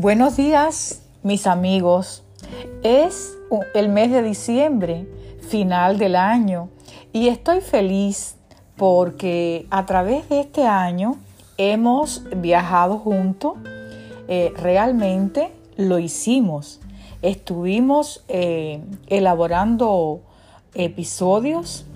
Buenos 0.00 0.36
días, 0.36 1.02
mis 1.24 1.48
amigos. 1.48 2.22
Es 2.84 3.36
el 3.74 3.88
mes 3.88 4.12
de 4.12 4.22
diciembre, 4.22 5.08
final 5.40 5.98
del 5.98 6.14
año, 6.14 6.68
y 7.12 7.26
estoy 7.26 7.60
feliz 7.60 8.36
porque 8.76 9.66
a 9.70 9.86
través 9.86 10.28
de 10.28 10.38
este 10.38 10.64
año 10.68 11.16
hemos 11.56 12.22
viajado 12.36 12.98
juntos. 12.98 13.54
Eh, 14.28 14.52
realmente 14.56 15.50
lo 15.76 15.98
hicimos. 15.98 16.78
Estuvimos 17.20 18.24
eh, 18.28 18.80
elaborando 19.08 20.20
episodios. 20.74 21.86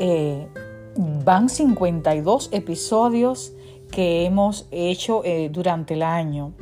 Eh, 0.00 0.48
van 0.96 1.48
52 1.48 2.48
episodios 2.50 3.52
que 3.90 4.24
hemos 4.24 4.66
hecho 4.70 5.22
durante 5.50 5.94
el 5.94 6.02
año. 6.02 6.52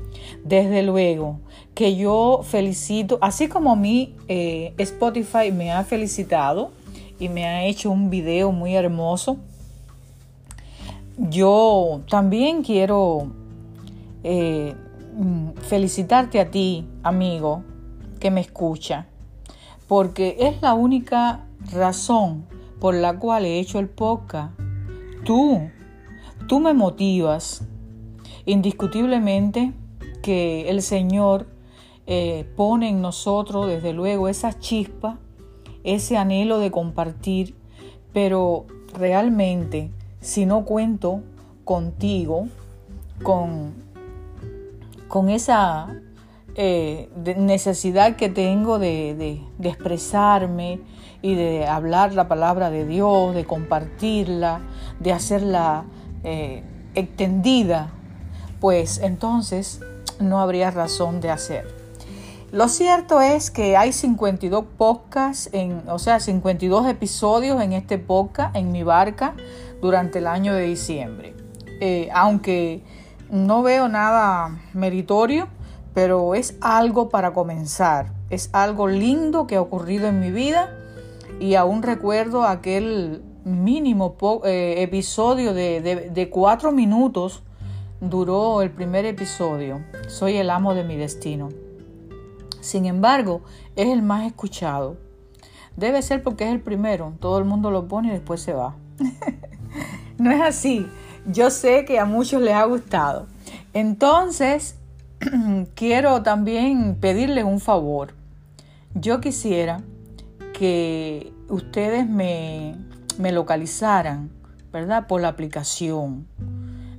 Desde 0.44 0.82
luego 0.82 1.40
que 1.74 1.96
yo 1.96 2.40
felicito, 2.44 3.18
así 3.20 3.48
como 3.48 3.74
mi 3.76 4.14
eh, 4.28 4.74
Spotify 4.78 5.50
me 5.52 5.72
ha 5.72 5.84
felicitado 5.84 6.70
y 7.18 7.28
me 7.28 7.44
ha 7.46 7.64
hecho 7.64 7.90
un 7.90 8.10
video 8.10 8.52
muy 8.52 8.74
hermoso, 8.74 9.38
yo 11.16 12.02
también 12.08 12.62
quiero 12.62 13.28
eh, 14.22 14.74
felicitarte 15.62 16.40
a 16.40 16.50
ti, 16.50 16.86
amigo, 17.02 17.62
que 18.20 18.30
me 18.30 18.40
escucha, 18.40 19.06
porque 19.88 20.36
es 20.40 20.62
la 20.62 20.74
única 20.74 21.46
razón 21.72 22.46
por 22.80 22.94
la 22.94 23.18
cual 23.18 23.46
he 23.46 23.58
hecho 23.58 23.78
el 23.78 23.88
podcast. 23.88 24.58
Tú, 25.24 25.70
tú 26.48 26.60
me 26.60 26.74
motivas 26.74 27.62
indiscutiblemente 28.46 29.72
que 30.22 30.68
el 30.70 30.82
Señor 30.82 31.46
eh, 32.06 32.46
pone 32.56 32.88
en 32.88 33.00
nosotros, 33.00 33.66
desde 33.66 33.92
luego, 33.92 34.28
esa 34.28 34.58
chispa, 34.58 35.18
ese 35.84 36.16
anhelo 36.16 36.58
de 36.58 36.70
compartir, 36.70 37.54
pero 38.12 38.66
realmente, 38.92 39.90
si 40.20 40.46
no 40.46 40.64
cuento 40.64 41.22
contigo, 41.64 42.48
con, 43.22 43.74
con 45.08 45.28
esa 45.28 46.02
eh, 46.56 47.08
necesidad 47.36 48.14
que 48.14 48.28
tengo 48.28 48.78
de, 48.78 49.40
expresarme 49.60 50.80
y 51.20 51.34
de 51.34 51.66
hablar 51.66 52.14
la 52.14 52.28
palabra 52.28 52.70
de 52.70 52.86
Dios, 52.86 53.34
de 53.34 53.44
compartirla, 53.44 54.60
de 55.00 55.12
hacerla 55.12 55.84
eh, 56.24 56.62
extendida, 56.94 57.92
pues 58.60 58.98
entonces 58.98 59.80
no 60.20 60.40
habría 60.40 60.70
razón 60.70 61.20
de 61.20 61.30
hacer. 61.30 61.84
Lo 62.50 62.68
cierto 62.68 63.20
es 63.20 63.50
que 63.50 63.76
hay 63.76 63.92
52 63.92 64.64
podcasts, 64.78 65.50
en, 65.52 65.82
o 65.88 65.98
sea, 65.98 66.20
52 66.20 66.86
episodios 66.86 67.60
en 67.60 67.72
este 67.72 67.98
podcast, 67.98 68.54
en 68.54 68.70
mi 68.70 68.84
barca, 68.84 69.34
durante 69.82 70.20
el 70.20 70.26
año 70.28 70.54
de 70.54 70.62
diciembre. 70.62 71.34
Eh, 71.80 72.08
aunque 72.14 72.82
no 73.28 73.62
veo 73.62 73.88
nada 73.88 74.60
meritorio, 74.72 75.48
pero 75.94 76.34
es 76.34 76.56
algo 76.60 77.08
para 77.08 77.32
comenzar. 77.32 78.12
Es 78.30 78.50
algo 78.52 78.86
lindo 78.86 79.46
que 79.46 79.56
ha 79.56 79.60
ocurrido 79.60 80.06
en 80.06 80.20
mi 80.20 80.30
vida 80.30 80.70
y 81.40 81.56
aún 81.56 81.82
recuerdo 81.82 82.44
aquel 82.44 83.22
mínimo 83.44 84.16
eh, 84.44 84.76
episodio 84.78 85.54
de, 85.54 86.10
de 86.12 86.30
cuatro 86.30 86.72
minutos 86.72 87.42
duró 88.00 88.62
el 88.62 88.70
primer 88.70 89.04
episodio, 89.04 89.82
Soy 90.08 90.36
el 90.36 90.50
amo 90.50 90.74
de 90.74 90.84
mi 90.84 90.96
destino. 90.96 91.48
Sin 92.60 92.86
embargo, 92.86 93.42
es 93.76 93.88
el 93.88 94.02
más 94.02 94.26
escuchado. 94.26 94.96
Debe 95.76 96.02
ser 96.02 96.22
porque 96.22 96.44
es 96.44 96.50
el 96.50 96.60
primero, 96.60 97.14
todo 97.20 97.38
el 97.38 97.44
mundo 97.44 97.70
lo 97.70 97.88
pone 97.88 98.08
y 98.08 98.12
después 98.12 98.40
se 98.40 98.52
va. 98.52 98.76
no 100.18 100.30
es 100.30 100.40
así. 100.40 100.86
Yo 101.26 101.50
sé 101.50 101.84
que 101.84 101.98
a 101.98 102.04
muchos 102.04 102.42
les 102.42 102.54
ha 102.54 102.64
gustado. 102.64 103.26
Entonces, 103.72 104.76
quiero 105.74 106.22
también 106.22 106.96
pedirles 107.00 107.44
un 107.44 107.60
favor. 107.60 108.14
Yo 108.94 109.20
quisiera 109.20 109.82
que 110.52 111.32
ustedes 111.48 112.08
me, 112.08 112.76
me 113.18 113.32
localizaran, 113.32 114.30
¿verdad? 114.72 115.06
Por 115.06 115.20
la 115.20 115.28
aplicación 115.28 116.26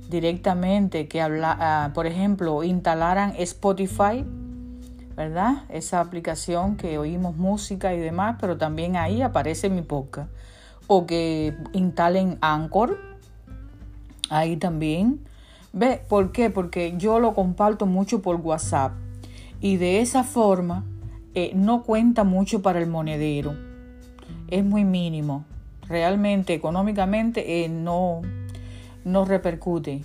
directamente, 0.08 1.08
que 1.08 1.20
habla, 1.20 1.56
ah, 1.58 1.90
por 1.94 2.06
ejemplo, 2.06 2.62
instalaran 2.62 3.34
Spotify, 3.38 4.24
¿verdad? 5.16 5.64
Esa 5.68 6.00
aplicación 6.00 6.76
que 6.76 6.98
oímos 6.98 7.36
música 7.36 7.94
y 7.94 7.98
demás, 7.98 8.36
pero 8.40 8.56
también 8.56 8.96
ahí 8.96 9.22
aparece 9.22 9.68
mi 9.68 9.82
podcast. 9.82 10.30
O 10.86 11.06
que 11.06 11.56
instalen 11.72 12.38
Anchor, 12.40 12.98
ahí 14.30 14.56
también. 14.56 15.20
¿Ve? 15.72 16.00
¿Por 16.08 16.32
qué? 16.32 16.50
Porque 16.50 16.94
yo 16.96 17.18
lo 17.18 17.34
comparto 17.34 17.86
mucho 17.86 18.22
por 18.22 18.36
WhatsApp 18.36 18.92
y 19.60 19.76
de 19.76 20.00
esa 20.00 20.22
forma 20.22 20.84
eh, 21.34 21.52
no 21.54 21.82
cuenta 21.82 22.24
mucho 22.24 22.62
para 22.62 22.78
el 22.78 22.86
monedero. 22.86 23.54
Es 24.48 24.64
muy 24.64 24.84
mínimo. 24.84 25.44
Realmente, 25.88 26.54
económicamente, 26.54 27.64
eh, 27.64 27.68
no, 27.68 28.22
no 29.04 29.24
repercute. 29.24 30.02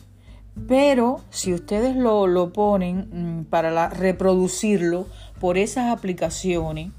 Pero 0.67 1.21
si 1.29 1.53
ustedes 1.53 1.95
lo, 1.95 2.51
ponen 2.53 3.41
mm, 3.41 3.45
para 3.45 3.89
reproducirlo 3.89 5.07
por 5.39 5.57
esas 5.57 5.91
aplicaciones, 5.91 6.91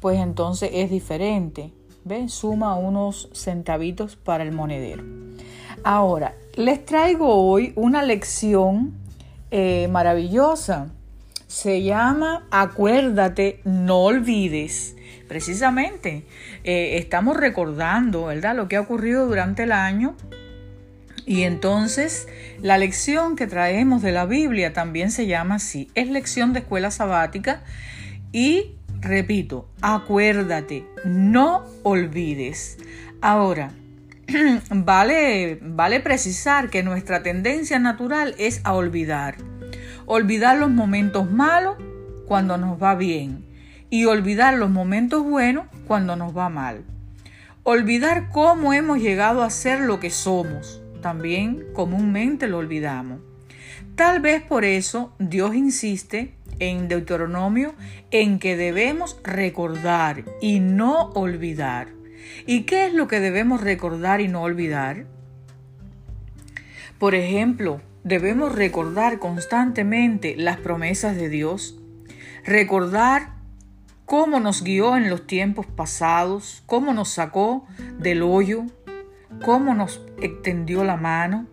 pues 0.00 0.20
entonces 0.20 0.70
es 0.72 0.90
diferente. 0.90 1.72
¿Ven? 2.04 2.28
Suma 2.28 2.76
unos 2.76 3.30
centavitos 3.32 4.16
para 4.16 4.44
el 4.44 4.52
monedero. 4.52 5.02
Ahora, 5.82 6.34
les 6.54 6.84
traigo 6.84 7.34
hoy 7.34 7.72
una 7.76 8.02
lección 8.02 8.92
eh, 9.50 9.88
maravillosa. 9.90 10.90
Se 11.46 11.82
llama 11.82 12.46
Acuérdate, 12.50 13.60
no 13.64 14.02
olvides. 14.02 14.93
Precisamente, 15.28 16.24
eh, 16.64 16.98
estamos 16.98 17.36
recordando, 17.36 18.26
¿verdad? 18.26 18.54
Lo 18.54 18.68
que 18.68 18.76
ha 18.76 18.80
ocurrido 18.80 19.26
durante 19.26 19.62
el 19.62 19.72
año 19.72 20.16
y 21.26 21.42
entonces 21.42 22.28
la 22.60 22.76
lección 22.76 23.34
que 23.34 23.46
traemos 23.46 24.02
de 24.02 24.12
la 24.12 24.26
Biblia 24.26 24.72
también 24.72 25.10
se 25.10 25.26
llama 25.26 25.56
así. 25.56 25.90
Es 25.94 26.08
lección 26.08 26.52
de 26.52 26.60
escuela 26.60 26.90
sabática 26.90 27.62
y 28.32 28.72
repito, 29.00 29.68
acuérdate, 29.80 30.84
no 31.04 31.64
olvides. 31.82 32.76
Ahora, 33.22 33.70
vale, 34.70 35.58
vale 35.62 36.00
precisar 36.00 36.68
que 36.68 36.82
nuestra 36.82 37.22
tendencia 37.22 37.78
natural 37.78 38.34
es 38.38 38.60
a 38.64 38.74
olvidar. 38.74 39.36
Olvidar 40.04 40.58
los 40.58 40.70
momentos 40.70 41.30
malos 41.30 41.76
cuando 42.26 42.58
nos 42.58 42.82
va 42.82 42.94
bien 42.94 43.53
y 43.90 44.06
olvidar 44.06 44.54
los 44.54 44.70
momentos 44.70 45.22
buenos 45.22 45.66
cuando 45.86 46.16
nos 46.16 46.36
va 46.36 46.48
mal. 46.48 46.84
Olvidar 47.62 48.28
cómo 48.30 48.72
hemos 48.72 48.98
llegado 48.98 49.42
a 49.42 49.50
ser 49.50 49.80
lo 49.80 50.00
que 50.00 50.10
somos 50.10 50.80
también 51.04 51.66
comúnmente 51.74 52.48
lo 52.48 52.56
olvidamos. 52.56 53.20
Tal 53.94 54.20
vez 54.20 54.40
por 54.40 54.64
eso 54.64 55.14
Dios 55.18 55.54
insiste 55.54 56.32
en 56.60 56.88
Deuteronomio 56.88 57.74
en 58.10 58.38
que 58.38 58.56
debemos 58.56 59.20
recordar 59.22 60.24
y 60.40 60.60
no 60.60 61.10
olvidar. 61.10 61.88
¿Y 62.46 62.62
qué 62.62 62.86
es 62.86 62.94
lo 62.94 63.06
que 63.06 63.20
debemos 63.20 63.60
recordar 63.60 64.22
y 64.22 64.28
no 64.28 64.40
olvidar? 64.40 65.04
Por 66.98 67.14
ejemplo, 67.14 67.82
debemos 68.02 68.54
recordar 68.54 69.18
constantemente 69.18 70.36
las 70.38 70.56
promesas 70.56 71.16
de 71.16 71.28
Dios, 71.28 71.78
recordar 72.46 73.33
cómo 74.14 74.38
nos 74.38 74.62
guió 74.62 74.96
en 74.96 75.10
los 75.10 75.26
tiempos 75.26 75.66
pasados, 75.66 76.62
cómo 76.66 76.94
nos 76.94 77.08
sacó 77.08 77.66
del 77.98 78.22
hoyo, 78.22 78.62
cómo 79.44 79.74
nos 79.74 80.02
extendió 80.22 80.84
la 80.84 80.96
mano. 80.96 81.48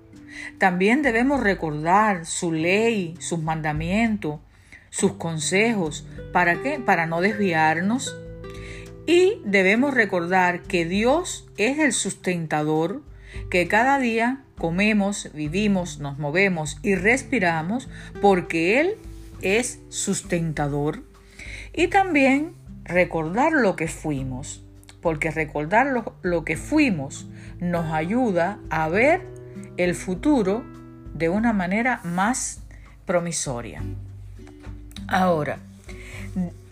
También 0.60 1.02
debemos 1.02 1.42
recordar 1.42 2.28
su 2.28 2.52
ley, 2.52 3.16
sus 3.20 3.42
mandamientos, 3.42 4.42
sus 4.92 5.14
consejos. 5.14 6.06
¿Para 6.34 6.62
qué? 6.62 6.78
Para 6.78 7.08
no 7.08 7.20
desviarnos. 7.20 8.16
Y 9.08 9.42
debemos 9.44 9.96
recordar 9.96 10.62
que 10.62 10.86
Dios 10.86 11.50
es 11.58 11.80
el 11.80 11.94
sustentador, 11.94 13.02
que 13.50 13.68
cada 13.68 13.98
día 13.98 14.44
comemos, 14.60 15.32
vivimos, 15.34 15.98
nos 15.98 16.20
movemos 16.20 16.78
y 16.84 16.94
respiramos 16.94 17.90
porque 18.22 18.80
Él 18.80 18.98
es 19.42 19.80
sustentador. 19.90 21.10
Y 21.74 21.88
también 21.88 22.54
recordar 22.86 23.54
lo 23.54 23.76
que 23.76 23.88
fuimos 23.88 24.64
porque 25.02 25.32
recordar 25.32 25.88
lo, 26.22 26.46
que 26.46 26.58
fuimos 26.58 27.28
nos 27.60 27.92
ayuda 27.92 28.60
a 28.70 28.88
ver 28.88 29.22
el 29.78 29.96
futuro 29.96 30.64
de 31.14 31.30
una 31.30 31.54
manera 31.54 32.02
más 32.04 32.62
promisoria. 33.06 33.82
Ahora, 35.08 35.58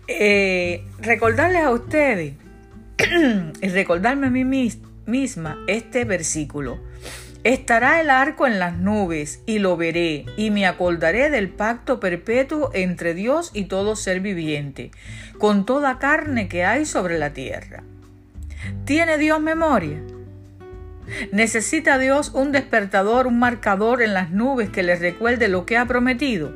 eh, 0.07 0.85
recordarles 0.99 1.63
a 1.63 1.71
ustedes 1.71 2.35
y 3.61 3.67
recordarme 3.67 4.27
a 4.27 4.29
mí 4.29 4.45
misma 5.05 5.57
este 5.67 6.05
versículo. 6.05 6.79
Estará 7.45 8.01
el 8.01 8.09
arco 8.09 8.47
en 8.47 8.59
las 8.59 8.77
nubes 8.77 9.41
y 9.45 9.59
lo 9.59 9.77
veré 9.77 10.25
y 10.35 10.51
me 10.51 10.65
acordaré 10.65 11.29
del 11.29 11.47
pacto 11.47 12.01
perpetuo 12.01 12.69
entre 12.73 13.13
Dios 13.13 13.51
y 13.53 13.65
todo 13.65 13.95
ser 13.95 14.19
viviente, 14.19 14.91
con 15.37 15.65
toda 15.65 15.99
carne 15.99 16.49
que 16.49 16.65
hay 16.65 16.85
sobre 16.85 17.17
la 17.17 17.31
tierra. 17.31 17.83
¿Tiene 18.83 19.17
Dios 19.17 19.39
memoria? 19.39 20.01
¿Necesita 21.31 21.97
Dios 21.97 22.31
un 22.33 22.51
despertador, 22.51 23.25
un 23.25 23.39
marcador 23.39 24.01
en 24.01 24.13
las 24.13 24.31
nubes 24.31 24.69
que 24.69 24.83
le 24.83 24.97
recuerde 24.97 25.47
lo 25.47 25.65
que 25.65 25.77
ha 25.77 25.85
prometido? 25.85 26.53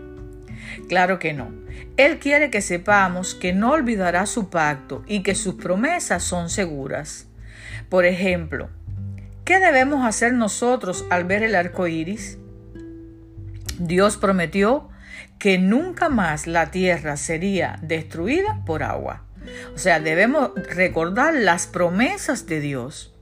Claro 0.89 1.17
que 1.17 1.31
no. 1.31 1.49
Él 1.95 2.19
quiere 2.19 2.49
que 2.49 2.59
sepamos 2.59 3.35
que 3.35 3.53
no 3.53 3.71
olvidará 3.71 4.25
su 4.25 4.49
pacto 4.49 5.03
y 5.07 5.23
que 5.23 5.33
sus 5.33 5.55
promesas 5.55 6.23
son 6.23 6.49
seguras. 6.49 7.27
Por 7.87 8.05
ejemplo, 8.05 8.69
¿qué 9.43 9.59
debemos 9.59 10.05
hacer 10.05 10.33
nosotros 10.33 11.05
al 11.09 11.25
ver 11.25 11.43
el 11.43 11.55
arco 11.55 11.87
iris? 11.87 12.37
Dios 13.79 14.17
prometió 14.17 14.89
que 15.39 15.57
nunca 15.57 16.09
más 16.09 16.47
la 16.47 16.71
tierra 16.71 17.17
sería 17.17 17.79
destruida 17.81 18.61
por 18.65 18.83
agua. 18.83 19.25
O 19.75 19.77
sea, 19.77 19.99
debemos 19.99 20.51
recordar 20.69 21.33
las 21.33 21.67
promesas 21.67 22.45
de 22.45 22.59
Dios. 22.59 23.13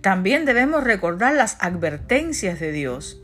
También 0.00 0.44
debemos 0.44 0.84
recordar 0.84 1.34
las 1.34 1.56
advertencias 1.60 2.60
de 2.60 2.72
Dios 2.72 3.20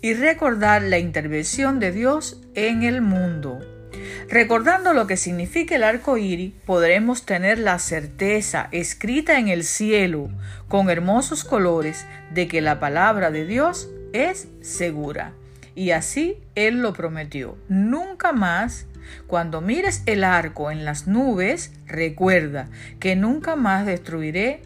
y 0.00 0.14
recordar 0.14 0.82
la 0.82 0.98
intervención 0.98 1.80
de 1.80 1.92
Dios 1.92 2.40
en 2.54 2.82
el 2.82 3.00
mundo. 3.02 3.58
Recordando 4.30 4.92
lo 4.92 5.06
que 5.06 5.16
significa 5.16 5.74
el 5.74 5.82
arco 5.82 6.18
iris, 6.18 6.52
podremos 6.66 7.24
tener 7.24 7.58
la 7.58 7.78
certeza 7.78 8.68
escrita 8.72 9.38
en 9.38 9.48
el 9.48 9.64
cielo 9.64 10.28
con 10.68 10.90
hermosos 10.90 11.44
colores 11.44 12.04
de 12.30 12.46
que 12.46 12.60
la 12.60 12.78
palabra 12.78 13.30
de 13.30 13.46
Dios 13.46 13.88
es 14.12 14.48
segura. 14.60 15.32
Y 15.74 15.92
así 15.92 16.36
Él 16.54 16.82
lo 16.82 16.92
prometió. 16.92 17.56
Nunca 17.70 18.32
más, 18.32 18.84
cuando 19.26 19.62
mires 19.62 20.02
el 20.04 20.22
arco 20.22 20.70
en 20.70 20.84
las 20.84 21.06
nubes, 21.06 21.72
recuerda 21.86 22.68
que 23.00 23.16
nunca 23.16 23.56
más 23.56 23.86
destruiré 23.86 24.60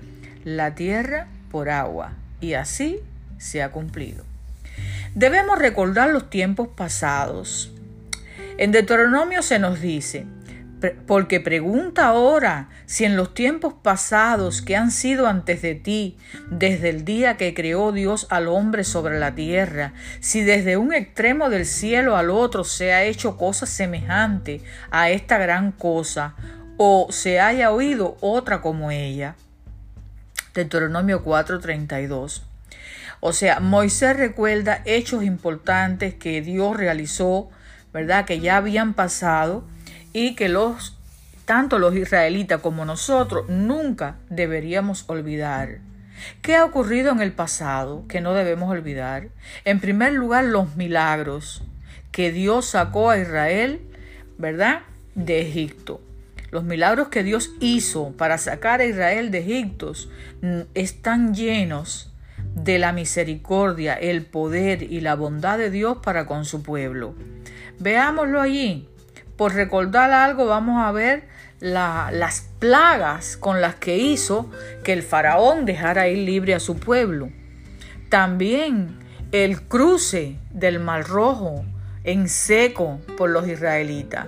la 0.45 0.75
tierra 0.75 1.29
por 1.53 1.71
agua. 1.71 2.15
Y 2.41 2.55
así 2.55 2.99
se 3.39 3.63
ha 3.63 3.71
cumplido. 3.71 4.25
Debemos 5.15 5.57
recordar 5.57 6.11
los 6.11 6.31
tiempos 6.31 6.67
pasados. 6.67 7.73
En 8.59 8.71
Deuteronomio 8.73 9.43
se 9.43 9.59
nos 9.59 9.81
dice, 9.81 10.27
porque 11.07 11.41
pregunta 11.41 12.07
ahora 12.07 12.69
si 12.87 13.05
en 13.05 13.17
los 13.17 13.35
tiempos 13.35 13.75
pasados 13.75 14.63
que 14.63 14.77
han 14.77 14.91
sido 14.91 15.27
antes 15.27 15.63
de 15.63 15.75
ti, 15.75 16.17
desde 16.51 16.91
el 16.91 17.05
día 17.05 17.37
que 17.37 17.55
creó 17.55 17.93
Dios 17.93 18.27
al 18.31 18.49
hombre 18.49 18.85
sobre 18.85 19.19
la 19.19 19.35
tierra, 19.35 19.93
si 20.21 20.43
desde 20.43 20.77
un 20.77 20.93
extremo 20.93 21.51
del 21.51 21.67
cielo 21.67 22.17
al 22.17 22.31
otro 22.31 22.65
se 22.65 22.93
ha 22.93 23.05
hecho 23.05 23.37
cosa 23.37 23.67
semejante 23.67 24.61
a 24.91 25.11
esta 25.11 25.39
gran 25.39 25.73
cosa, 25.73 26.35
o 26.77 27.09
se 27.11 27.41
haya 27.41 27.71
oído 27.71 28.17
otra 28.21 28.61
como 28.61 28.91
ella. 28.91 29.37
Deuteronomio 30.55 31.25
4:32. 31.25 32.43
O 33.21 33.33
sea, 33.33 33.61
Moisés 33.61 34.17
recuerda 34.17 34.83
hechos 34.85 35.23
importantes 35.23 36.15
que 36.15 36.43
Dios 36.43 36.77
realizó, 36.77 37.51
¿verdad? 37.93 38.25
Que 38.25 38.41
ya 38.41 38.57
habían 38.57 38.95
pasado 38.95 39.65
y 40.13 40.35
que 40.35 40.49
los 40.49 40.99
tanto 41.45 41.79
los 41.79 41.97
israelitas 41.97 42.61
como 42.61 42.85
nosotros 42.85 43.49
nunca 43.49 44.17
deberíamos 44.31 45.05
olvidar. 45.09 45.79
¿Qué 46.41 46.57
ha 46.57 46.65
ocurrido 46.65 47.11
en 47.11 47.21
el 47.21 47.33
pasado 47.33 48.05
que 48.09 48.21
no 48.21 48.33
debemos 48.33 48.71
olvidar? 48.71 49.29
En 49.65 49.81
primer 49.81 50.13
lugar, 50.13 50.45
los 50.45 50.77
milagros 50.77 51.63
que 52.13 52.31
Dios 52.31 52.67
sacó 52.67 53.11
a 53.11 53.19
Israel, 53.19 53.81
¿verdad? 54.39 54.83
De 55.15 55.41
Egipto. 55.41 56.01
Los 56.51 56.65
milagros 56.65 57.09
que 57.09 57.23
Dios 57.23 57.51
hizo 57.61 58.13
para 58.13 58.39
sacar 58.39 58.81
a 58.81 58.85
Israel 58.85 59.31
de 59.31 59.39
Egipto 59.39 59.93
están 60.75 61.35
llenos 61.35 62.13
de 62.55 62.79
la 62.79 62.93
misericordia, 62.93 63.95
el 63.95 64.27
poder 64.27 64.83
y 64.83 65.01
la 65.01 65.15
bondad 65.15 65.59
de 65.59 65.71
Dios 65.71 65.99
para 66.03 66.27
con 66.27 66.45
su 66.45 66.63
pueblo. 66.63 67.15
Veámoslo 67.79 68.41
allí. 68.41 68.89
Por 69.37 69.55
recordar 69.55 70.13
algo 70.13 70.47
vamos 70.47 70.85
a 70.85 70.93
ver 70.93 71.29
las 71.61 72.49
plagas 72.59 73.37
con 73.37 73.61
las 73.61 73.77
que 73.77 73.97
hizo 73.97 74.51
que 74.85 74.93
el 74.93 75.03
faraón 75.03 75.65
dejara 75.65 76.09
ir 76.09 76.19
libre 76.19 76.55
a 76.55 76.61
su 76.61 76.77
pueblo. 76.77 77.31
También 78.09 78.99
el 79.33 79.63
cruce 79.63 80.37
del 80.51 80.81
Mar 80.81 81.07
Rojo 81.07 81.65
en 82.05 82.29
seco 82.29 83.01
por 83.17 83.31
los 83.31 83.49
israelitas. 83.49 84.27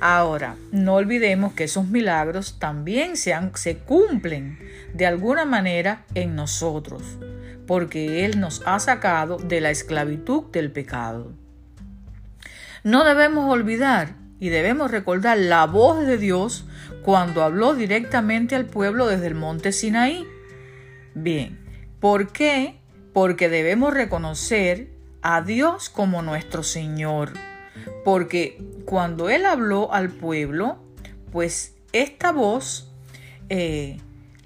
Ahora, 0.00 0.56
no 0.70 0.94
olvidemos 0.94 1.54
que 1.54 1.64
esos 1.64 1.88
milagros 1.88 2.58
también 2.58 3.16
se, 3.16 3.34
se 3.54 3.78
cumplen 3.78 4.58
de 4.92 5.06
alguna 5.06 5.44
manera 5.44 6.04
en 6.14 6.34
nosotros 6.34 7.02
porque 7.66 8.24
Él 8.24 8.40
nos 8.40 8.62
ha 8.66 8.78
sacado 8.78 9.38
de 9.38 9.60
la 9.60 9.70
esclavitud 9.70 10.44
del 10.52 10.70
pecado. 10.70 11.32
No 12.84 13.02
debemos 13.02 13.50
olvidar 13.50 14.14
y 14.38 14.50
debemos 14.50 14.90
recordar 14.90 15.38
la 15.38 15.64
voz 15.64 16.06
de 16.06 16.18
Dios 16.18 16.66
cuando 17.02 17.42
habló 17.42 17.74
directamente 17.74 18.54
al 18.54 18.66
pueblo 18.66 19.06
desde 19.06 19.26
el 19.28 19.34
monte 19.34 19.72
Sinaí. 19.72 20.26
Bien, 21.14 21.58
¿por 21.98 22.30
qué? 22.30 22.78
Porque 23.14 23.48
debemos 23.48 23.94
reconocer 23.94 24.90
a 25.22 25.40
Dios 25.40 25.88
como 25.88 26.20
nuestro 26.20 26.62
Señor. 26.62 27.32
Porque 28.04 28.62
cuando 28.84 29.30
Él 29.30 29.46
habló 29.46 29.90
al 29.90 30.10
pueblo, 30.10 30.76
pues 31.32 31.74
esta 31.92 32.32
voz 32.32 32.92
eh, 33.48 33.96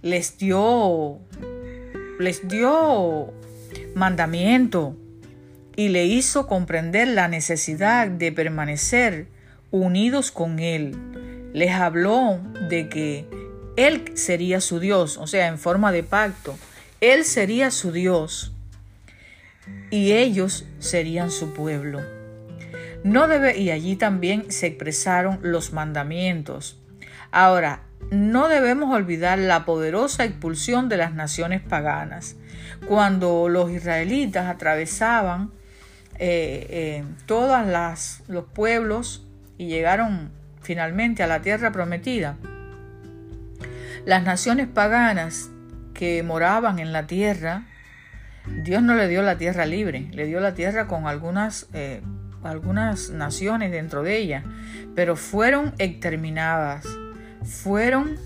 les 0.00 0.38
dio 0.38 1.18
les 2.20 2.46
dio 2.46 3.32
mandamiento 3.96 4.96
y 5.78 5.90
le 5.90 6.06
hizo 6.06 6.48
comprender 6.48 7.06
la 7.06 7.28
necesidad 7.28 8.08
de 8.08 8.32
permanecer 8.32 9.28
unidos 9.70 10.32
con 10.32 10.58
Él. 10.58 10.96
Les 11.52 11.70
habló 11.70 12.40
de 12.68 12.88
que 12.88 13.28
Él 13.76 14.10
sería 14.14 14.60
su 14.60 14.80
Dios, 14.80 15.18
o 15.18 15.28
sea, 15.28 15.46
en 15.46 15.56
forma 15.56 15.92
de 15.92 16.02
pacto. 16.02 16.58
Él 17.00 17.24
sería 17.24 17.70
su 17.70 17.92
Dios 17.92 18.52
y 19.92 20.14
ellos 20.14 20.66
serían 20.80 21.30
su 21.30 21.54
pueblo. 21.54 22.00
No 23.04 23.28
debe, 23.28 23.56
y 23.56 23.70
allí 23.70 23.94
también 23.94 24.50
se 24.50 24.66
expresaron 24.66 25.38
los 25.42 25.72
mandamientos. 25.72 26.76
Ahora, 27.30 27.82
no 28.10 28.48
debemos 28.48 28.92
olvidar 28.92 29.38
la 29.38 29.64
poderosa 29.64 30.24
expulsión 30.24 30.88
de 30.88 30.96
las 30.96 31.14
naciones 31.14 31.62
paganas. 31.62 32.34
Cuando 32.88 33.48
los 33.48 33.70
israelitas 33.70 34.48
atravesaban 34.48 35.56
eh, 36.20 36.66
eh, 36.70 37.04
todos 37.26 37.64
los 38.26 38.44
pueblos 38.46 39.24
y 39.56 39.68
llegaron 39.68 40.32
finalmente 40.60 41.22
a 41.22 41.28
la 41.28 41.42
tierra 41.42 41.70
prometida, 41.70 42.36
las 44.04 44.24
naciones 44.24 44.66
paganas 44.66 45.50
que 45.94 46.24
moraban 46.24 46.80
en 46.80 46.92
la 46.92 47.06
tierra, 47.06 47.66
Dios 48.64 48.82
no 48.82 48.96
le 48.96 49.06
dio 49.06 49.22
la 49.22 49.38
tierra 49.38 49.64
libre, 49.64 50.08
le 50.10 50.26
dio 50.26 50.40
la 50.40 50.54
tierra 50.54 50.88
con 50.88 51.06
algunas, 51.06 51.68
eh, 51.72 52.02
algunas 52.42 53.10
naciones 53.10 53.70
dentro 53.70 54.02
de 54.02 54.16
ella, 54.16 54.42
pero 54.96 55.14
fueron 55.14 55.72
exterminadas 55.78 56.84
fueron 57.44 58.18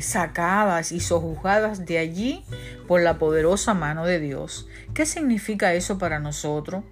sacadas 0.00 0.90
y 0.90 0.98
sojuzgadas 0.98 1.86
de 1.86 1.98
allí 1.98 2.44
por 2.88 3.00
la 3.02 3.18
poderosa 3.18 3.72
mano 3.72 4.04
de 4.04 4.18
Dios. 4.18 4.66
¿Qué 4.94 5.06
significa 5.06 5.74
eso 5.74 5.96
para 5.96 6.18
nosotros? 6.18 6.82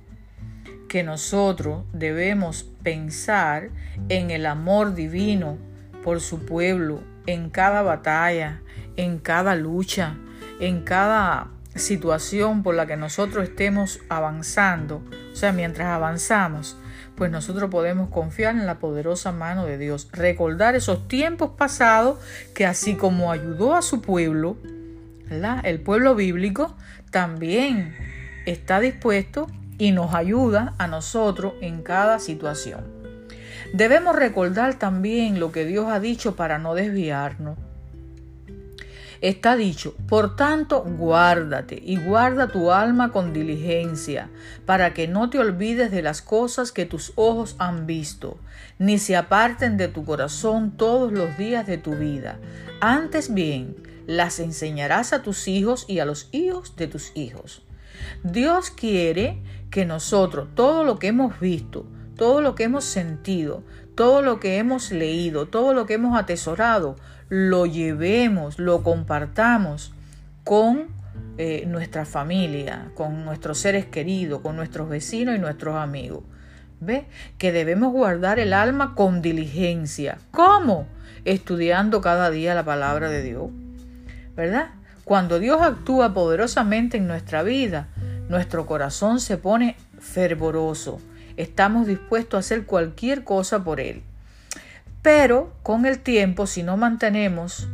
Que 0.92 1.02
nosotros 1.02 1.86
debemos 1.94 2.64
pensar 2.82 3.70
en 4.10 4.30
el 4.30 4.44
amor 4.44 4.94
divino 4.94 5.56
por 6.04 6.20
su 6.20 6.44
pueblo, 6.44 7.00
en 7.24 7.48
cada 7.48 7.80
batalla, 7.80 8.60
en 8.98 9.18
cada 9.18 9.54
lucha, 9.54 10.16
en 10.60 10.82
cada 10.82 11.48
situación 11.74 12.62
por 12.62 12.74
la 12.74 12.84
que 12.84 12.98
nosotros 12.98 13.44
estemos 13.44 14.00
avanzando, 14.10 15.02
o 15.32 15.34
sea, 15.34 15.50
mientras 15.54 15.88
avanzamos, 15.88 16.76
pues 17.16 17.30
nosotros 17.30 17.70
podemos 17.70 18.10
confiar 18.10 18.54
en 18.54 18.66
la 18.66 18.78
poderosa 18.78 19.32
mano 19.32 19.64
de 19.64 19.78
Dios, 19.78 20.10
recordar 20.12 20.76
esos 20.76 21.08
tiempos 21.08 21.52
pasados 21.56 22.18
que 22.54 22.66
así 22.66 22.96
como 22.96 23.32
ayudó 23.32 23.74
a 23.76 23.80
su 23.80 24.02
pueblo, 24.02 24.58
el 25.64 25.80
pueblo 25.80 26.14
bíblico 26.14 26.76
también 27.10 27.96
está 28.44 28.78
dispuesto 28.78 29.46
y 29.82 29.90
nos 29.90 30.14
ayuda 30.14 30.76
a 30.78 30.86
nosotros 30.86 31.54
en 31.60 31.82
cada 31.82 32.20
situación. 32.20 32.84
Debemos 33.74 34.14
recordar 34.14 34.78
también 34.78 35.40
lo 35.40 35.50
que 35.50 35.64
Dios 35.64 35.88
ha 35.90 35.98
dicho 35.98 36.36
para 36.36 36.60
no 36.60 36.76
desviarnos. 36.76 37.58
Está 39.20 39.56
dicho, 39.56 39.96
por 40.08 40.36
tanto, 40.36 40.84
guárdate 40.84 41.82
y 41.84 41.96
guarda 41.96 42.46
tu 42.46 42.70
alma 42.70 43.10
con 43.10 43.32
diligencia, 43.32 44.30
para 44.66 44.94
que 44.94 45.08
no 45.08 45.30
te 45.30 45.40
olvides 45.40 45.90
de 45.90 46.02
las 46.02 46.22
cosas 46.22 46.70
que 46.70 46.86
tus 46.86 47.12
ojos 47.16 47.56
han 47.58 47.84
visto, 47.84 48.38
ni 48.78 48.98
se 48.98 49.16
aparten 49.16 49.78
de 49.78 49.88
tu 49.88 50.04
corazón 50.04 50.76
todos 50.76 51.10
los 51.10 51.36
días 51.36 51.66
de 51.66 51.78
tu 51.78 51.96
vida. 51.96 52.38
Antes 52.80 53.34
bien, 53.34 53.74
las 54.06 54.38
enseñarás 54.38 55.12
a 55.12 55.22
tus 55.22 55.48
hijos 55.48 55.86
y 55.88 55.98
a 55.98 56.04
los 56.04 56.28
hijos 56.30 56.76
de 56.76 56.86
tus 56.86 57.10
hijos. 57.16 57.64
Dios 58.22 58.70
quiere 58.70 59.42
que 59.72 59.86
nosotros, 59.86 60.48
todo 60.54 60.84
lo 60.84 60.98
que 60.98 61.08
hemos 61.08 61.40
visto, 61.40 61.86
todo 62.14 62.42
lo 62.42 62.54
que 62.54 62.64
hemos 62.64 62.84
sentido, 62.84 63.64
todo 63.96 64.20
lo 64.20 64.38
que 64.38 64.58
hemos 64.58 64.92
leído, 64.92 65.46
todo 65.46 65.72
lo 65.72 65.86
que 65.86 65.94
hemos 65.94 66.16
atesorado, 66.16 66.94
lo 67.30 67.64
llevemos, 67.64 68.58
lo 68.58 68.82
compartamos 68.82 69.94
con 70.44 70.88
eh, 71.38 71.64
nuestra 71.66 72.04
familia, 72.04 72.90
con 72.94 73.24
nuestros 73.24 73.58
seres 73.58 73.86
queridos, 73.86 74.42
con 74.42 74.56
nuestros 74.56 74.90
vecinos 74.90 75.36
y 75.36 75.38
nuestros 75.38 75.74
amigos. 75.74 76.22
¿Ve? 76.80 77.06
Que 77.38 77.50
debemos 77.50 77.92
guardar 77.92 78.38
el 78.38 78.52
alma 78.52 78.94
con 78.94 79.22
diligencia. 79.22 80.18
¿Cómo? 80.32 80.86
Estudiando 81.24 82.02
cada 82.02 82.30
día 82.30 82.54
la 82.54 82.64
palabra 82.64 83.08
de 83.08 83.22
Dios. 83.22 83.48
¿Verdad? 84.36 84.70
Cuando 85.04 85.38
Dios 85.38 85.62
actúa 85.62 86.12
poderosamente 86.12 86.98
en 86.98 87.06
nuestra 87.06 87.42
vida, 87.42 87.88
nuestro 88.32 88.64
corazón 88.64 89.20
se 89.20 89.36
pone 89.36 89.76
fervoroso. 90.00 91.02
Estamos 91.36 91.86
dispuestos 91.86 92.38
a 92.38 92.40
hacer 92.40 92.64
cualquier 92.64 93.24
cosa 93.24 93.62
por 93.62 93.78
Él. 93.78 94.02
Pero 95.02 95.52
con 95.62 95.84
el 95.84 95.98
tiempo, 95.98 96.46
si 96.46 96.62
no 96.62 96.78
mantenemos 96.78 97.68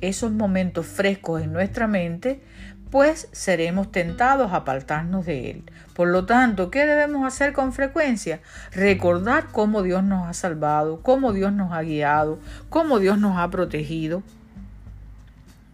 esos 0.00 0.32
momentos 0.32 0.86
frescos 0.86 1.40
en 1.40 1.52
nuestra 1.52 1.86
mente, 1.86 2.42
pues 2.90 3.28
seremos 3.30 3.92
tentados 3.92 4.50
a 4.50 4.56
apartarnos 4.56 5.24
de 5.24 5.52
Él. 5.52 5.62
Por 5.94 6.08
lo 6.08 6.26
tanto, 6.26 6.68
¿qué 6.72 6.84
debemos 6.84 7.24
hacer 7.24 7.52
con 7.52 7.72
frecuencia? 7.72 8.40
Recordar 8.72 9.50
cómo 9.52 9.84
Dios 9.84 10.02
nos 10.02 10.26
ha 10.26 10.32
salvado, 10.32 11.00
cómo 11.02 11.32
Dios 11.32 11.52
nos 11.52 11.72
ha 11.72 11.82
guiado, 11.82 12.40
cómo 12.70 12.98
Dios 12.98 13.18
nos 13.18 13.38
ha 13.38 13.48
protegido. 13.50 14.24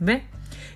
¿Ve? 0.01 0.23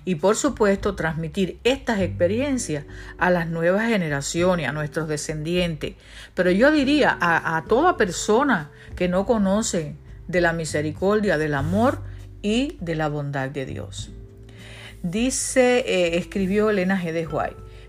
Y 0.05 0.15
por 0.15 0.35
supuesto, 0.35 0.95
transmitir 0.95 1.59
estas 1.63 2.01
experiencias 2.01 2.85
a 3.17 3.29
las 3.29 3.47
nuevas 3.47 3.87
generaciones, 3.87 4.67
a 4.67 4.73
nuestros 4.73 5.07
descendientes. 5.07 5.95
Pero 6.33 6.51
yo 6.51 6.71
diría 6.71 7.17
a, 7.19 7.63
toda 7.67 7.97
persona 7.97 8.71
que 8.95 9.07
no 9.07 9.25
conoce 9.25 9.95
de 10.27 10.41
la 10.41 10.53
misericordia, 10.53 11.37
del 11.37 11.53
amor 11.53 11.99
y 12.41 12.77
de 12.81 12.95
la 12.95 13.07
bondad 13.07 13.49
de 13.49 13.65
Dios. 13.65 14.11
Dice, 15.01 15.79
eh, 15.79 16.17
escribió 16.17 16.69
Elena 16.69 17.01
G. 17.01 17.11
de 17.11 17.25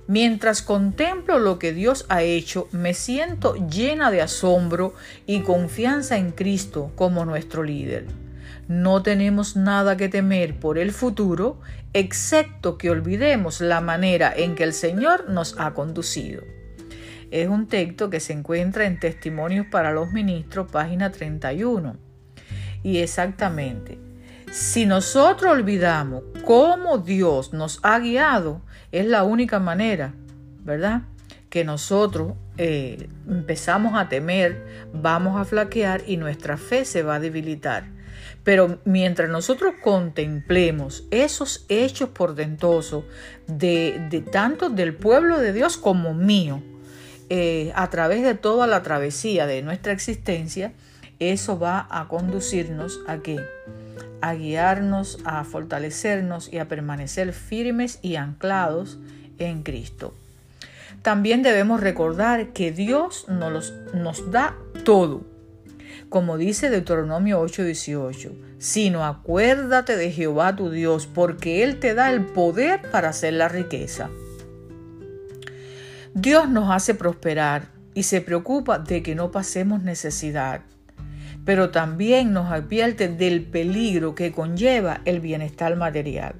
mientras 0.06 0.62
contemplo 0.62 1.38
lo 1.38 1.59
que 1.59 1.73
Dios 1.73 2.06
ha 2.09 2.23
hecho, 2.23 2.68
me 2.73 2.94
siento 2.94 3.54
llena 3.68 4.11
de 4.11 4.23
asombro 4.23 4.94
y 5.26 5.40
confianza 5.40 6.16
en 6.16 6.33
Cristo 6.33 6.92
como 6.97 7.25
nuestro 7.25 7.62
líder. 7.62 8.06
No 8.68 9.02
tenemos 9.02 9.56
nada 9.56 9.97
que 9.97 10.09
temer 10.09 10.59
por 10.59 10.78
el 10.78 10.92
futuro, 10.92 11.61
excepto 11.92 12.78
que 12.78 12.90
olvidemos 12.90 13.61
la 13.61 13.80
manera 13.80 14.33
en 14.35 14.54
que 14.54 14.64
el 14.64 14.73
Señor 14.73 15.28
nos 15.28 15.59
ha 15.59 15.75
conducido. 15.75 16.42
Es 17.30 17.49
un 17.49 17.66
texto 17.66 18.11
que 18.11 18.21
se 18.21 18.33
encuentra 18.33 18.87
en 18.87 19.00
Testimonios 19.00 19.66
para 19.66 19.92
los 19.92 20.12
Ministros, 20.12 20.71
página 20.71 21.11
31. 21.11 21.97
Y 22.83 22.99
exactamente, 22.99 23.99
si 24.50 24.87
nosotros 24.87 25.52
olvidamos 25.52 26.23
cómo 26.44 26.99
Dios 26.99 27.52
nos 27.52 27.80
ha 27.83 27.99
guiado, 27.99 28.62
es 28.92 29.06
la 29.06 29.25
única 29.25 29.59
manera, 29.59 30.14
¿verdad? 30.62 31.02
Que 31.50 31.64
nosotros 31.64 32.35
eh, 32.56 33.09
empezamos 33.28 33.99
a 33.99 34.09
temer, 34.09 34.87
vamos 34.92 35.40
a 35.40 35.44
flaquear 35.44 36.02
y 36.06 36.18
nuestra 36.18 36.56
fe 36.56 36.85
se 36.85 37.02
va 37.02 37.16
a 37.16 37.21
debilitar. 37.21 37.94
Pero 38.42 38.78
mientras 38.85 39.30
nosotros 39.30 39.75
contemplemos 39.83 41.04
esos 41.11 41.64
hechos 41.68 42.11
portentosos 42.11 43.04
de, 43.47 44.06
de 44.11 44.21
tanto 44.21 44.68
del 44.68 44.94
pueblo 44.94 45.38
de 45.38 45.52
Dios 45.52 45.76
como 45.76 46.14
mío, 46.14 46.62
eh, 47.30 47.73
a 47.75 47.88
través 47.88 48.23
de 48.23 48.35
toda 48.35 48.66
la 48.66 48.83
travesía 48.83 49.47
de 49.47 49.62
nuestra 49.62 49.92
existencia, 49.92 50.73
eso 51.18 51.59
va 51.59 51.87
a 51.90 52.06
conducirnos 52.09 53.00
a 53.06 53.18
qué? 53.18 53.40
A 54.21 54.35
guiarnos, 54.35 55.18
a 55.25 55.42
fortalecernos 55.44 56.52
y 56.52 56.59
a 56.59 56.68
permanecer 56.68 57.33
firmes 57.33 57.99
y 58.02 58.16
anclados 58.16 58.99
en 59.38 59.62
Cristo. 59.62 60.14
También 61.02 61.42
debemos 61.42 61.80
recordar 61.80 62.52
que 62.52 62.73
Dios 62.73 63.26
nos, 63.28 63.73
nos 63.94 64.30
da 64.30 64.56
todo. 64.85 65.34
Como 66.09 66.37
dice 66.39 66.71
Deuteronomio 66.71 67.41
8:18, 67.41 68.33
sino 68.59 69.05
acuérdate 69.05 69.97
de 69.97 70.11
Jehová 70.11 70.57
tu 70.57 70.71
Dios, 70.71 71.07
porque 71.07 71.63
Él 71.63 71.81
te 71.81 71.95
da 71.95 72.11
el 72.11 72.25
poder 72.25 72.91
para 72.91 73.11
hacer 73.11 73.35
la 73.35 73.49
riqueza. 73.49 74.11
Dios 76.15 76.49
nos 76.49 76.71
hace 76.71 76.95
prosperar 76.95 77.69
y 77.95 78.05
se 78.05 78.21
preocupa 78.21 78.79
de 78.79 79.03
que 79.03 79.15
no 79.15 79.31
pasemos 79.31 79.83
necesidad 79.83 80.63
pero 81.45 81.71
también 81.71 82.33
nos 82.33 82.51
advierte 82.51 83.09
del 83.09 83.45
peligro 83.45 84.15
que 84.15 84.33
conlleva 84.33 85.01
el 85.05 85.21
bienestar 85.21 85.77
material. 85.77 86.37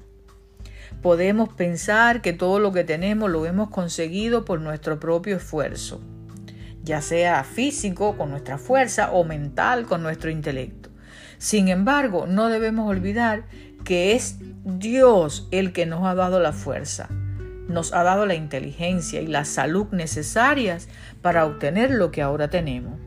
Podemos 1.01 1.49
pensar 1.49 2.21
que 2.21 2.33
todo 2.33 2.59
lo 2.59 2.71
que 2.71 2.83
tenemos 2.83 3.29
lo 3.29 3.45
hemos 3.45 3.69
conseguido 3.69 4.45
por 4.45 4.59
nuestro 4.59 4.99
propio 4.99 5.37
esfuerzo, 5.37 6.01
ya 6.85 7.01
sea 7.01 7.43
físico 7.43 8.15
con 8.15 8.29
nuestra 8.29 8.57
fuerza 8.57 9.11
o 9.11 9.23
mental 9.23 9.85
con 9.85 10.03
nuestro 10.03 10.29
intelecto. 10.29 10.89
Sin 11.39 11.67
embargo, 11.67 12.27
no 12.27 12.47
debemos 12.47 12.87
olvidar 12.87 13.43
que 13.83 14.13
es 14.13 14.37
Dios 14.63 15.47
el 15.51 15.73
que 15.73 15.85
nos 15.85 16.05
ha 16.05 16.15
dado 16.15 16.39
la 16.39 16.53
fuerza, 16.53 17.09
nos 17.67 17.91
ha 17.93 18.03
dado 18.03 18.25
la 18.25 18.35
inteligencia 18.35 19.21
y 19.21 19.27
la 19.27 19.45
salud 19.45 19.87
necesarias 19.91 20.87
para 21.21 21.45
obtener 21.45 21.91
lo 21.91 22.11
que 22.11 22.21
ahora 22.21 22.49
tenemos. 22.49 22.99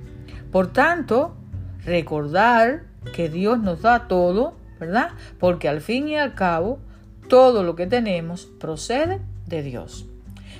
Por 0.51 0.73
tanto, 0.73 1.37
recordar 1.85 2.83
que 3.15 3.29
Dios 3.29 3.61
nos 3.61 3.83
da 3.83 4.09
todo, 4.09 4.57
¿verdad? 4.81 5.11
Porque 5.39 5.69
al 5.69 5.81
fin 5.81 6.09
y 6.09 6.17
al 6.17 6.35
cabo, 6.35 6.81
todo 7.29 7.63
lo 7.63 7.77
que 7.77 7.87
tenemos 7.87 8.47
procede 8.59 9.21
de 9.47 9.63
Dios. 9.63 10.07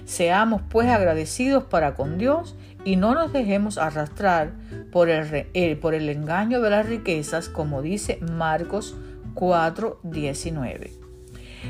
Seamos 0.05 0.63
pues 0.71 0.89
agradecidos 0.89 1.65
para 1.65 1.95
con 1.95 2.17
Dios 2.17 2.57
y 2.85 2.97
no 2.97 3.15
nos 3.15 3.33
dejemos 3.33 3.79
arrastrar 3.79 4.53
por 4.93 5.09
el, 5.09 5.47
eh, 5.55 5.77
por 5.77 5.95
el 5.95 6.09
engaño 6.09 6.61
de 6.61 6.71
las 6.71 6.87
riquezas, 6.87 7.49
como 7.49 7.83
dice 7.83 8.19
Marcos 8.21 8.97
4:19. 9.35 10.93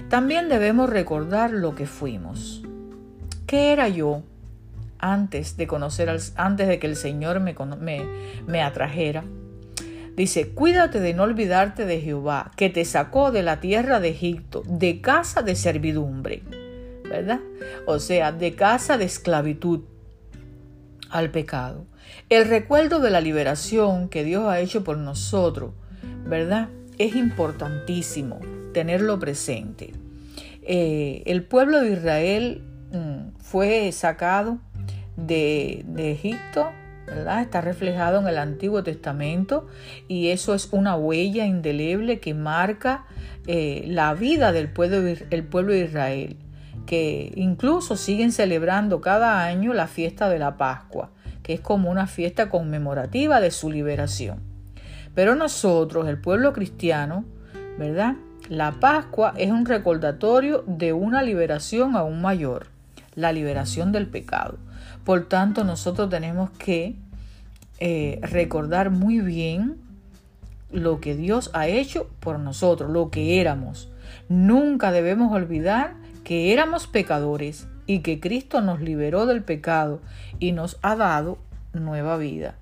También 0.09 0.49
debemos 0.49 0.91
recordar 0.91 1.51
lo 1.51 1.75
que 1.75 1.87
fuimos. 1.87 2.63
¿Qué 3.47 3.73
era 3.73 3.89
yo 3.89 4.23
antes 4.99 5.57
de 5.57 5.67
conocer, 5.67 6.15
antes 6.37 6.69
de 6.69 6.79
que 6.79 6.87
el 6.87 6.97
Señor 6.97 7.41
me, 7.41 7.55
me, 7.81 8.05
me 8.47 8.63
atrajera? 8.63 9.25
Dice, 10.19 10.49
cuídate 10.49 10.99
de 10.99 11.15
no 11.15 11.23
olvidarte 11.23 11.87
de 11.87 12.01
Jehová, 12.01 12.51
que 12.57 12.71
te 12.71 12.85
sacó 12.85 13.31
de 13.31 13.45
la 13.45 13.61
tierra 13.61 14.01
de 14.01 14.09
Egipto, 14.09 14.65
de 14.67 15.01
casa 15.01 15.43
de 15.43 15.55
servidumbre, 15.55 16.43
¿verdad? 17.09 17.41
O 17.87 18.01
sea, 18.01 18.33
de 18.33 18.57
casa 18.57 18.99
de 18.99 19.05
esclavitud 19.05 19.83
al 21.11 21.31
pecado. 21.31 21.87
El 22.29 22.49
recuerdo 22.49 23.01
de 23.01 23.11
la 23.11 23.21
liberación 23.21 24.09
que 24.09 24.25
Dios 24.25 24.47
ha 24.47 24.61
hecho 24.61 24.85
por 24.85 24.99
nosotros, 24.99 25.73
¿verdad? 26.27 26.69
Es 26.99 27.15
importantísimo 27.15 28.41
tenerlo 28.73 29.19
presente. 29.19 29.93
Eh, 30.63 31.23
el 31.27 31.45
pueblo 31.45 31.81
de 31.81 31.93
Israel 31.93 32.63
mm, 32.93 33.39
fue 33.39 33.91
sacado 33.93 34.59
de, 35.17 35.85
Egipto 35.97 36.71
Está 37.41 37.63
reflejado 37.63 38.21
en 38.21 38.29
el 38.29 38.37
Antiguo 38.37 38.83
Testamento 38.83 39.67
y 40.09 40.29
eso 40.29 40.55
es 40.55 40.69
una 40.73 40.95
huella 40.95 41.47
indeleble 41.47 42.21
que 42.21 42.35
marca 42.35 43.07
eh, 43.47 43.85
la 43.87 44.13
vida 44.13 44.53
del 44.53 44.69
pueblo, 44.71 45.17
pueblo 45.51 45.73
de 45.73 45.85
Israel, 45.85 46.37
que 46.89 47.35
incluso 47.37 47.99
siguen 47.99 48.33
celebrando 48.33 49.03
cada 49.03 49.45
año 49.45 49.75
la 49.75 49.89
fiesta 49.89 50.31
de 50.31 50.39
la 50.39 50.57
Pascua, 50.57 51.11
que 51.43 51.53
es 51.53 51.61
como 51.61 51.91
una 51.91 52.07
fiesta 52.07 52.49
conmemorativa 52.49 53.43
de 53.43 53.51
su 53.51 53.71
liberación. 53.71 54.41
Pero 55.15 55.35
nosotros, 55.35 56.09
el 56.09 56.19
pueblo 56.19 56.55
cristiano, 56.55 57.27
¿verdad? 57.79 58.15
La 58.49 58.81
Pascua 58.81 59.35
es 59.37 59.51
un 59.51 59.67
recordatorio 59.67 60.65
de 60.67 60.95
una 60.95 61.21
liberación 61.21 61.95
aún 61.95 62.23
mayor, 62.23 62.69
la 63.15 63.33
liberación 63.33 63.93
del 63.93 64.07
pecado. 64.07 64.57
Por 65.05 65.29
tanto, 65.29 65.65
nosotros 65.65 66.09
tenemos 66.09 66.49
que 66.53 66.97
eh, 67.81 68.19
recordar 68.23 68.89
muy 68.89 69.21
bien 69.21 69.77
lo 70.73 71.01
que 71.01 71.15
Dios 71.15 71.51
ha 71.53 71.67
hecho 71.67 72.09
por 72.21 72.39
nosotros, 72.39 72.91
lo 72.91 73.11
que 73.11 73.43
éramos. 73.43 73.91
Nunca 74.31 74.91
debemos 74.91 75.35
olvidar 75.35 76.08
que 76.29 76.53
éramos 76.53 76.87
pecadores 76.87 77.69
y 77.87 78.01
que 78.01 78.21
Cristo 78.21 78.61
nos 78.61 78.83
liberó 78.83 79.25
del 79.25 79.43
pecado 79.43 80.03
y 80.39 80.53
nos 80.53 80.79
ha 80.83 80.95
dado 80.95 81.39
nueva 81.73 82.19
vida. 82.19 82.55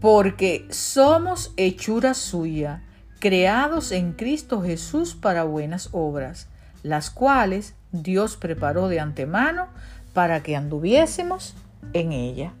Porque 0.00 0.66
somos 0.68 1.54
hechura 1.56 2.12
suya, 2.12 2.82
creados 3.20 3.92
en 3.92 4.14
Cristo 4.14 4.62
Jesús 4.62 5.14
para 5.14 5.44
buenas 5.44 5.90
obras, 5.92 6.48
las 6.82 7.10
cuales 7.10 7.76
Dios 7.92 8.36
preparó 8.36 8.88
de 8.88 8.98
antemano 8.98 9.68
para 10.12 10.42
que 10.42 10.56
anduviésemos 10.56 11.54
en 11.92 12.10
ella. 12.10 12.52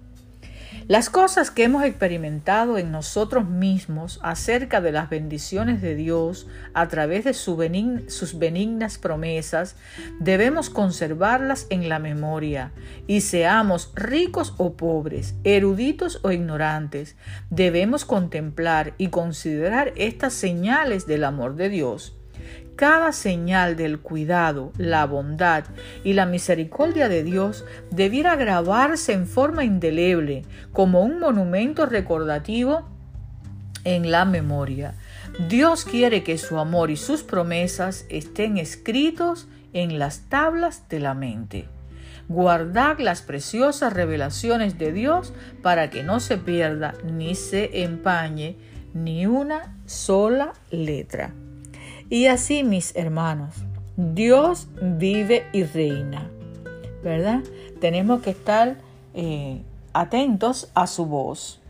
Las 0.90 1.08
cosas 1.08 1.52
que 1.52 1.62
hemos 1.62 1.84
experimentado 1.84 2.76
en 2.76 2.90
nosotros 2.90 3.48
mismos 3.48 4.18
acerca 4.24 4.80
de 4.80 4.90
las 4.90 5.08
bendiciones 5.08 5.80
de 5.80 5.94
Dios 5.94 6.48
a 6.74 6.88
través 6.88 7.22
de 7.22 7.32
sus 7.32 8.36
benignas 8.36 8.98
promesas, 8.98 9.76
debemos 10.18 10.68
conservarlas 10.68 11.68
en 11.70 11.88
la 11.88 12.00
memoria 12.00 12.72
y 13.06 13.20
seamos 13.20 13.92
ricos 13.94 14.54
o 14.56 14.72
pobres, 14.72 15.36
eruditos 15.44 16.18
o 16.24 16.32
ignorantes, 16.32 17.14
debemos 17.50 18.04
contemplar 18.04 18.94
y 18.98 19.10
considerar 19.10 19.92
estas 19.94 20.32
señales 20.32 21.06
del 21.06 21.22
amor 21.22 21.54
de 21.54 21.68
Dios 21.68 22.19
cada 22.76 23.12
señal 23.12 23.76
del 23.76 24.00
cuidado, 24.00 24.72
la 24.78 25.04
bondad 25.06 25.64
y 26.04 26.14
la 26.14 26.26
misericordia 26.26 27.08
de 27.08 27.22
Dios 27.22 27.64
debiera 27.90 28.36
grabarse 28.36 29.12
en 29.12 29.26
forma 29.26 29.64
indeleble 29.64 30.44
como 30.72 31.02
un 31.02 31.18
monumento 31.18 31.86
recordativo 31.86 32.88
en 33.84 34.10
la 34.10 34.24
memoria. 34.24 34.94
Dios 35.48 35.84
quiere 35.84 36.22
que 36.22 36.38
su 36.38 36.58
amor 36.58 36.90
y 36.90 36.96
sus 36.96 37.22
promesas 37.22 38.06
estén 38.08 38.58
escritos 38.58 39.48
en 39.72 39.98
las 39.98 40.28
tablas 40.28 40.88
de 40.88 41.00
la 41.00 41.14
mente. 41.14 41.68
Guardad 42.28 42.98
las 42.98 43.22
preciosas 43.22 43.92
revelaciones 43.92 44.78
de 44.78 44.92
Dios 44.92 45.32
para 45.62 45.90
que 45.90 46.02
no 46.02 46.20
se 46.20 46.38
pierda 46.38 46.94
ni 47.04 47.34
se 47.34 47.82
empañe 47.82 48.56
ni 48.94 49.26
una 49.26 49.76
sola 49.86 50.52
letra. 50.70 51.32
Y 52.10 52.26
así, 52.26 52.64
mis 52.64 52.94
hermanos, 52.96 53.54
Dios 53.96 54.66
vive 54.82 55.46
y 55.52 55.62
reina, 55.62 56.28
¿verdad? 57.04 57.44
Tenemos 57.80 58.20
que 58.20 58.30
estar 58.30 58.78
eh, 59.14 59.62
atentos 59.92 60.72
a 60.74 60.88
su 60.88 61.06
voz. 61.06 61.60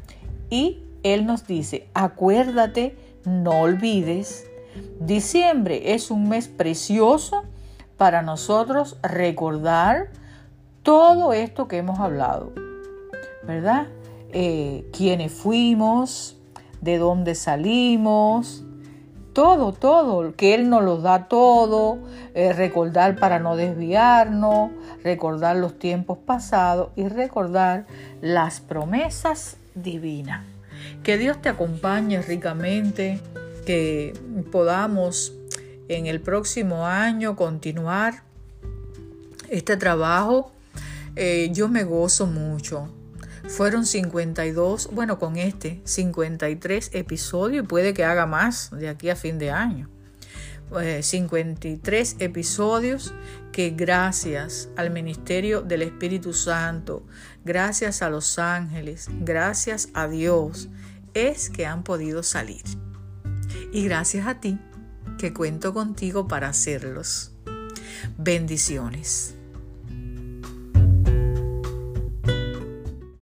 Y 0.49 0.79
Él 1.03 1.27
nos 1.27 1.47
dice, 1.47 1.89
acuérdate, 1.93 2.97
no 3.27 3.61
olvides, 3.61 4.47
diciembre 4.99 5.93
es 5.93 6.11
un 6.11 6.31
mes 6.31 6.49
precioso 6.49 7.43
para 7.99 8.23
nosotros 8.23 8.97
recordar 9.03 10.09
todo 10.83 11.35
esto 11.35 11.69
que 11.69 11.77
hemos 11.77 12.01
hablado, 12.01 12.55
¿verdad? 13.47 13.89
Eh, 14.33 14.89
quiénes 14.97 15.33
fuimos, 15.33 16.39
de 16.81 16.97
dónde 16.97 17.35
salimos, 17.35 18.65
todo, 19.41 19.73
todo, 19.73 20.37
que 20.37 20.55
Él 20.55 20.69
nos 20.69 20.85
lo 20.85 20.99
da 20.99 21.27
todo, 21.27 21.99
eh, 22.35 22.53
recordar 22.53 23.17
para 23.17 23.39
no 23.39 23.57
desviarnos, 23.57 24.71
recordar 25.03 25.57
los 25.57 25.79
tiempos 25.79 26.19
pasados 26.19 26.91
y 26.95 27.09
recordar 27.09 27.87
las 28.21 28.61
promesas 28.61 29.57
divinas. 29.75 30.45
Que 31.03 31.17
Dios 31.17 31.41
te 31.41 31.49
acompañe 31.49 32.21
ricamente, 32.21 33.19
que 33.65 34.13
podamos 34.53 35.33
en 35.89 36.05
el 36.05 36.21
próximo 36.21 36.87
año 36.87 37.35
continuar 37.35 38.23
este 39.49 39.79
trabajo. 39.79 40.53
Eh, 41.17 41.49
yo 41.51 41.69
me 41.69 41.85
gozo 41.85 42.27
mucho 42.27 42.91
fueron 43.51 43.85
52, 43.85 44.91
bueno, 44.93 45.19
con 45.19 45.37
este, 45.37 45.81
53 45.85 46.91
episodios 46.95 47.65
y 47.65 47.67
puede 47.67 47.95
que 47.95 48.05
haga 48.05 48.27
más 48.27 48.71
de 48.71 48.89
aquí 48.89 49.11
a 49.11 49.17
fin 49.17 49.39
de 49.39 49.51
año. 49.51 49.91
53 51.01 52.13
eh, 52.13 52.25
episodios 52.25 53.13
que 53.51 53.71
gracias 53.71 54.69
al 54.77 54.91
ministerio 54.91 55.63
del 55.63 55.83
Espíritu 55.83 56.33
Santo, 56.33 57.05
gracias 57.45 58.03
a 58.03 58.09
los 58.09 58.39
ángeles, 58.39 59.09
gracias 59.21 59.89
a 59.95 60.07
Dios, 60.07 60.69
es 61.13 61.51
que 61.51 61.67
han 61.67 61.83
podido 61.83 62.23
salir. 62.23 62.63
Y 63.73 63.85
gracias 63.85 64.29
a 64.29 64.41
ti 64.41 64.61
que 65.19 65.35
cuento 65.35 65.75
contigo 65.75 66.29
para 66.29 66.49
hacerlos. 66.49 67.33
Bendiciones. 68.17 69.35